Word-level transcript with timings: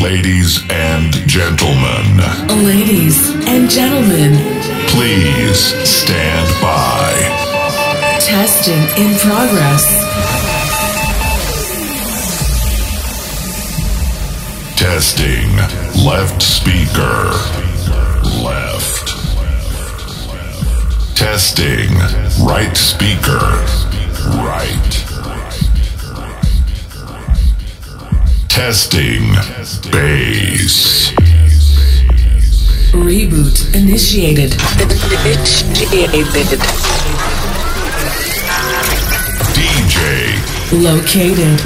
Ladies 0.00 0.62
and 0.70 1.12
gentlemen, 1.28 2.16
Ladies 2.64 3.30
and 3.46 3.68
gentlemen, 3.68 4.32
please 4.88 5.58
stand 5.88 6.48
by. 6.62 7.12
testing 8.18 8.80
in 8.96 9.14
progress. 9.18 9.84
Testing. 14.76 15.56
Left 16.04 16.40
speaker. 16.40 17.30
Left. 18.42 19.08
Testing. 21.14 21.94
Right 22.46 22.74
speaker. 22.74 23.66
Right. 24.38 25.09
Testing. 28.50 29.30
Bass. 29.92 31.12
Reboot 32.90 33.72
initiated. 33.76 34.50
DJ. 39.54 40.82
Located. 40.82 41.60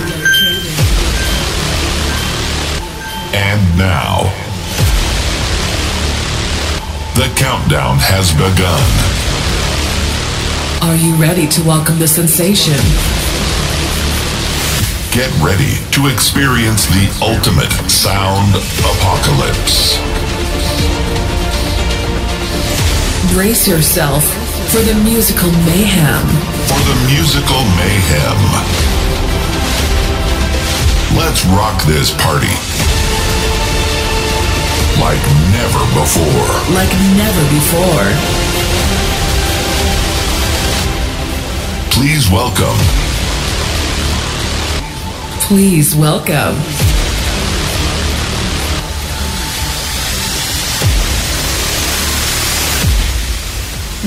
And 3.34 3.78
now. 3.78 4.30
The 7.14 7.32
countdown 7.34 7.96
has 7.98 8.30
begun. 8.32 8.84
Are 10.82 10.96
you 10.96 11.14
ready 11.14 11.48
to 11.48 11.62
welcome 11.62 11.98
the 11.98 12.06
sensation? 12.06 13.13
Get 15.14 15.30
ready 15.38 15.78
to 15.92 16.08
experience 16.08 16.86
the 16.86 17.06
ultimate 17.22 17.70
sound 17.88 18.50
apocalypse. 18.82 19.94
Brace 23.32 23.68
yourself 23.68 24.24
for 24.72 24.82
the 24.82 24.98
musical 25.04 25.52
mayhem. 25.70 26.26
For 26.66 26.82
the 26.82 26.98
musical 27.06 27.62
mayhem. 27.78 28.40
Let's 31.16 31.46
rock 31.46 31.80
this 31.84 32.10
party 32.10 32.50
like 34.98 35.22
never 35.54 35.78
before. 35.94 36.50
Like 36.74 36.90
never 37.14 37.44
before. 37.54 38.10
Please 41.92 42.28
welcome 42.28 43.03
Please 45.46 45.94
welcome 45.94 46.56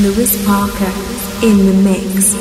Luis 0.02 0.44
Parker 0.48 0.92
in 1.46 1.66
the 1.68 1.74
mix. 1.84 2.34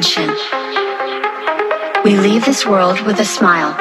Ascension. 0.00 0.30
We 2.04 2.16
leave 2.16 2.44
this 2.44 2.64
world 2.66 3.00
with 3.02 3.20
a 3.20 3.24
smile. 3.24 3.76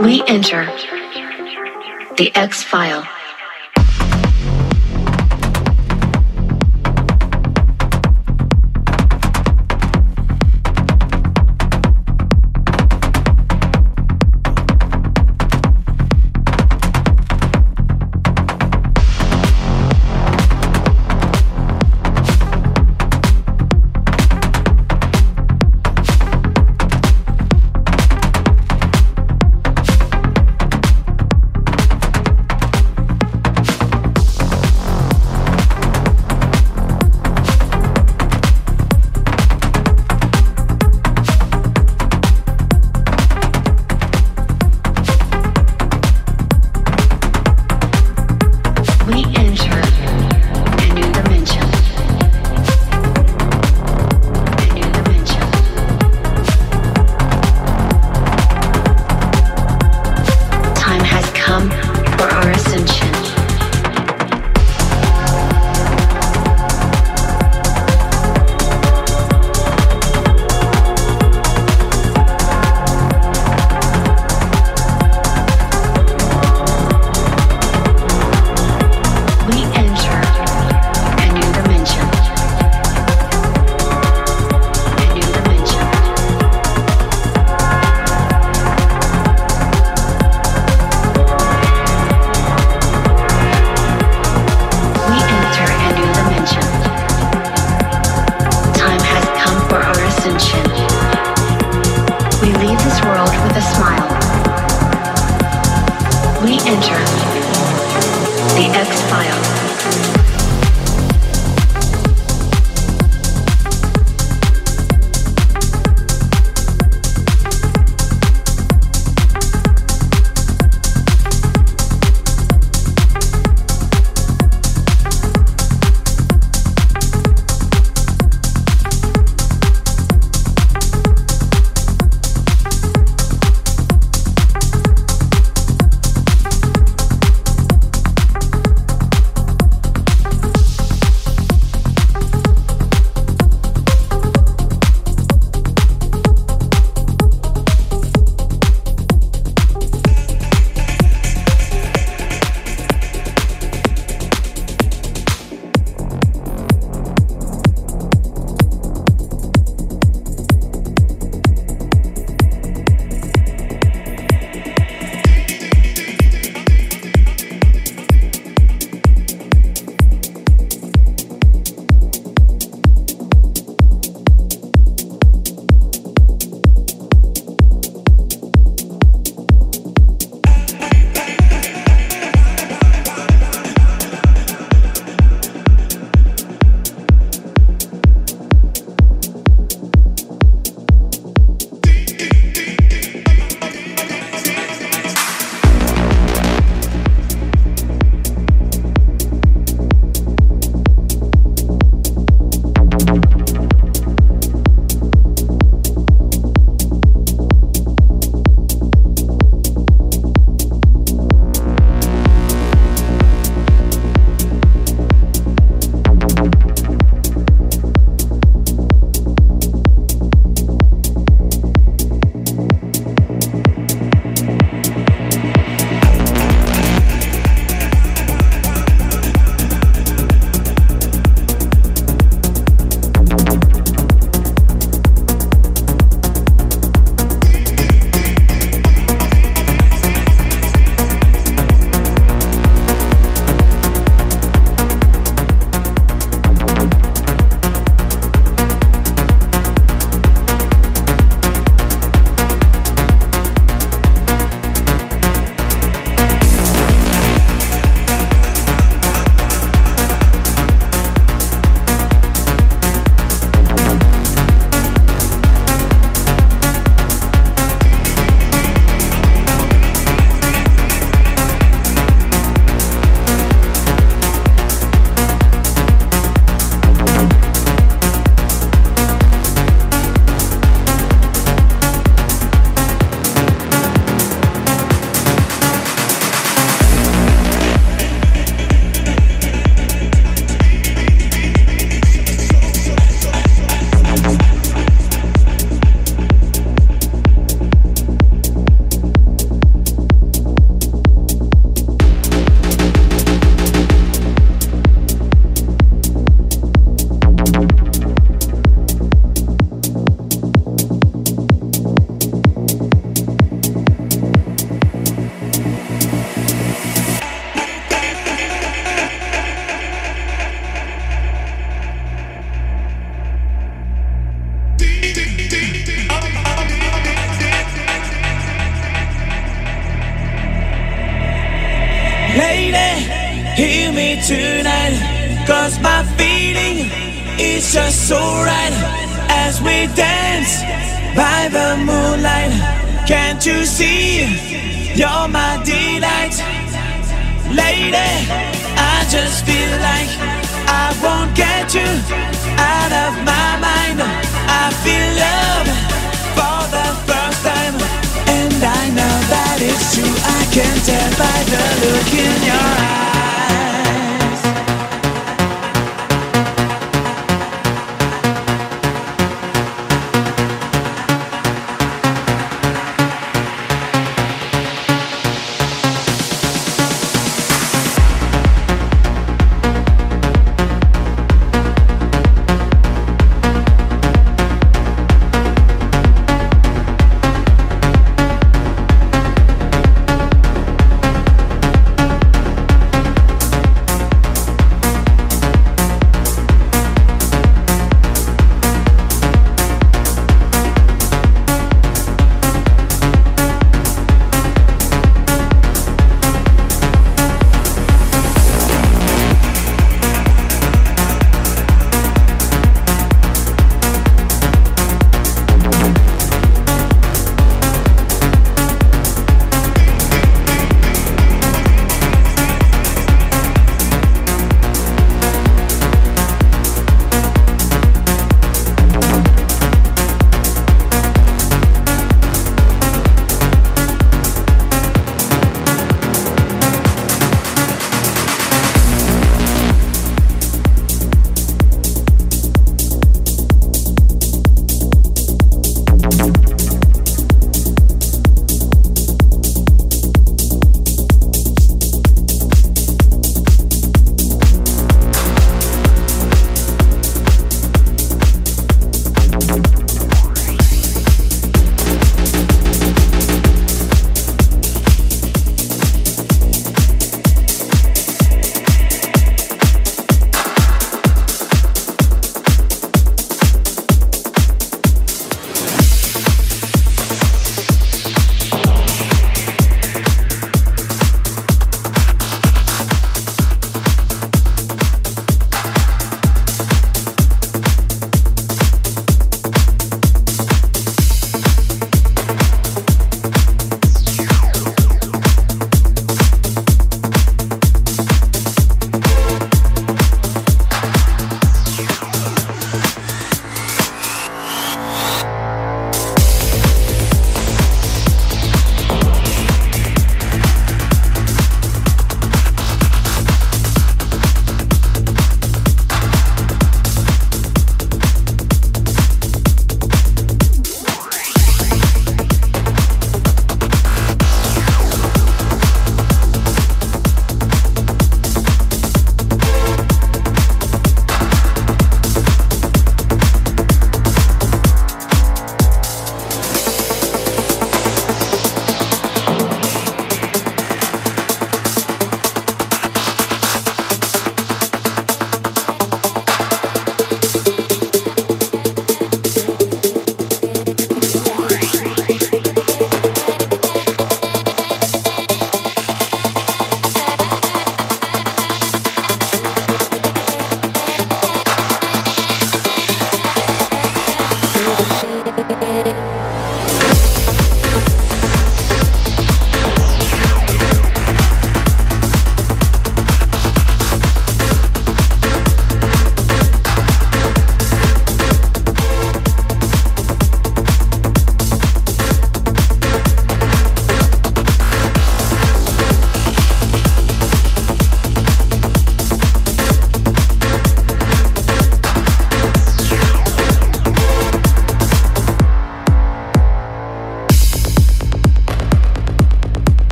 We 0.00 0.22
enter 0.26 0.66
the 2.16 2.30
X 2.34 2.62
File. 2.62 3.17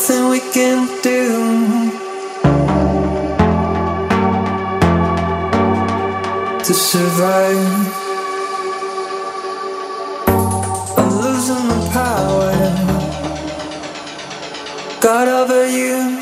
nothing 0.00 0.30
we 0.30 0.40
can 0.40 0.86
do 1.02 1.90
to 6.64 6.72
survive. 6.72 7.86
I'm 10.96 11.10
losing 11.20 11.66
my 11.68 11.80
power. 11.92 12.52
God 15.02 15.28
over 15.28 15.68
you. 15.68 16.19